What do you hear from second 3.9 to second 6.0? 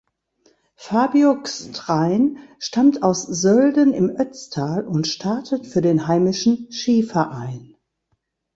im Ötztal und startet für